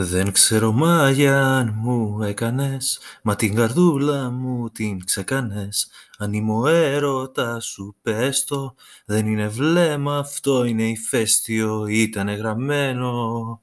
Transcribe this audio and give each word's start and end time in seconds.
Δεν 0.00 0.32
ξέρω 0.32 0.72
μάγια 0.72 1.56
αν 1.56 1.72
μου 1.76 2.22
έκανες, 2.22 3.00
μα 3.22 3.36
την 3.36 3.54
καρδούλα 3.54 4.30
μου 4.30 4.70
την 4.70 5.04
ξεκάνες. 5.04 5.90
Αν 6.18 6.32
είμαι 6.32 6.52
ο 6.52 6.66
έρωτας 6.66 7.66
σου 7.66 7.96
πες 8.02 8.44
το, 8.44 8.74
δεν 9.04 9.26
είναι 9.26 9.48
βλέμμα 9.48 10.18
αυτό 10.18 10.64
είναι 10.64 10.88
ηφαίστειο, 10.88 11.86
ήτανε 11.86 12.34
γραμμένο. 12.34 13.62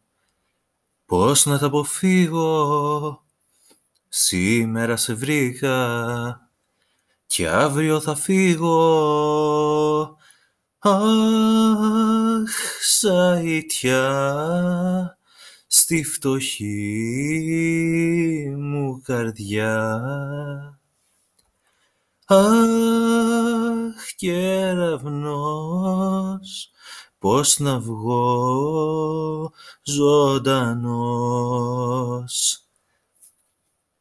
Πώς 1.06 1.46
να 1.46 1.60
τα 1.60 1.66
αποφύγω, 1.66 3.24
σήμερα 4.10 4.96
σε 4.96 5.14
βρήκα 5.14 6.50
και 7.26 7.50
αύριο 7.50 8.00
θα 8.00 8.16
φύγω. 8.16 8.76
Αχ, 10.80 12.50
σαϊτιά, 12.82 14.00
στη 15.78 16.04
φτωχή 16.04 16.66
μου 18.58 19.02
καρδιά. 19.02 20.00
Αχ, 22.26 22.46
κεραυνός, 24.16 25.42
πώς 27.20 27.60
να 27.60 27.80
βγω 27.80 29.52
ζωντανός. 29.84 30.90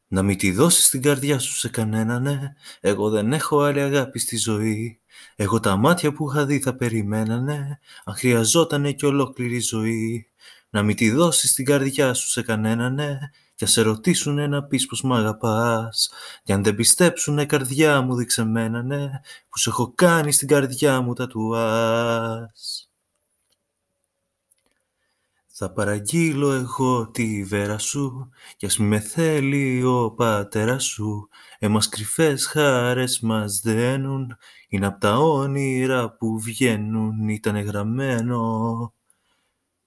Να 0.08 0.22
μην 0.22 0.38
τη 0.38 0.52
δώσεις 0.52 0.88
την 0.88 1.02
καρδιά 1.02 1.38
σου 1.38 1.54
σε 1.54 1.68
κανένα, 1.68 2.20
ναι. 2.20 2.54
Εγώ 2.80 3.10
δεν 3.10 3.32
έχω 3.32 3.60
άλλη 3.60 3.80
αγάπη 3.80 4.18
στη 4.18 4.36
ζωή. 4.36 5.00
Εγώ 5.36 5.60
τα 5.60 5.76
μάτια 5.76 6.12
που 6.12 6.30
είχα 6.30 6.46
δει 6.46 6.58
θα 6.60 6.76
περιμένανε, 6.76 7.80
αν 8.04 8.14
χρειαζότανε 8.14 8.92
κι 8.92 9.06
ολόκληρη 9.06 9.60
ζωή. 9.60 10.28
Να 10.74 10.82
μην 10.82 10.96
τη 10.96 11.10
δώσεις 11.10 11.54
την 11.54 11.64
καρδιά 11.64 12.14
σου 12.14 12.28
σε 12.28 12.42
κανέναν, 12.42 12.94
ναι, 12.94 13.18
και 13.54 13.66
σε 13.66 13.82
ρωτήσουνε 13.82 14.46
να 14.46 14.64
πεις 14.64 14.86
πως 14.86 15.02
μ' 15.02 15.12
αγαπάς. 15.12 16.12
Κι 16.42 16.52
αν 16.52 16.62
δεν 16.62 16.74
πιστέψουνε 16.74 17.46
καρδιά 17.46 18.00
μου 18.00 18.14
δείξε 18.14 18.44
μένα, 18.44 18.82
ναι, 18.82 19.10
που 19.48 19.58
σε 19.58 19.70
έχω 19.70 19.92
κάνει 19.94 20.32
στην 20.32 20.48
καρδιά 20.48 21.00
μου 21.00 21.12
τα 21.12 21.26
τουάς. 21.26 22.90
Θα 25.46 25.72
παραγγείλω 25.72 26.52
εγώ 26.52 27.10
τη 27.10 27.44
βέρα 27.44 27.78
σου 27.78 28.30
κι 28.56 28.66
ας 28.66 28.78
μη 28.78 28.86
με 28.86 29.00
θέλει 29.00 29.84
ο 29.84 30.10
πατέρας 30.10 30.84
σου 30.84 31.28
Εμάς 31.58 31.88
κρυφές 31.88 32.46
χάρες 32.46 33.20
μας 33.20 33.60
δένουν 33.60 34.36
Είναι 34.68 34.86
απ' 34.86 35.00
τα 35.00 35.18
όνειρα 35.18 36.16
που 36.16 36.40
βγαίνουν 36.40 37.28
Ήτανε 37.28 37.60
γραμμένο 37.60 38.92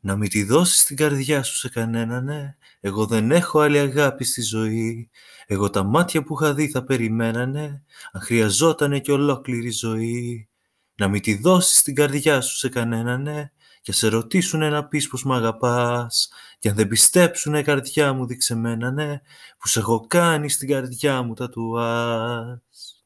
Να 0.00 0.16
μην 0.16 0.28
τη 0.28 0.44
δώσεις 0.44 0.84
την 0.84 0.96
καρδιά 0.96 1.42
σου 1.42 1.56
σε 1.56 1.68
κανέναν, 1.68 2.24
ναι. 2.24 2.56
Εγώ 2.80 3.06
δεν 3.06 3.30
έχω 3.30 3.60
άλλη 3.60 3.78
αγάπη 3.78 4.24
στη 4.24 4.42
ζωή. 4.42 5.10
Εγώ 5.46 5.70
τα 5.70 5.82
μάτια 5.82 6.22
που 6.22 6.34
είχα 6.34 6.54
δει 6.54 6.68
θα 6.68 6.84
περιμένανε, 6.84 7.82
αν 8.12 8.20
χρειαζότανε 8.20 9.00
κι 9.00 9.10
ολόκληρη 9.10 9.70
ζωή. 9.70 10.48
Να 10.94 11.08
μην 11.08 11.22
τη 11.22 11.34
δώσεις 11.34 11.82
την 11.82 11.94
καρδιά 11.94 12.40
σου 12.40 12.56
σε 12.56 12.68
κανέναν, 12.68 13.22
ναι, 13.22 13.50
και 13.88 13.94
σε 13.94 14.08
ρωτήσουνε 14.08 14.68
να 14.68 14.84
πεις 14.84 15.08
πως 15.08 15.24
μ' 15.24 15.32
αγαπάς. 15.32 16.28
Και 16.58 16.68
αν 16.68 16.74
δεν 16.74 16.88
πιστέψουνε 16.88 17.62
καρδιά 17.62 18.12
μου 18.12 18.26
δείξε 18.26 18.54
μένα, 18.54 18.90
ναι, 18.90 19.20
που 19.58 19.68
σε 19.68 19.78
έχω 19.78 20.06
κάνει 20.06 20.48
στην 20.48 20.68
καρδιά 20.68 21.22
μου 21.22 21.34
τα 21.34 21.48
τουάς. 21.48 22.97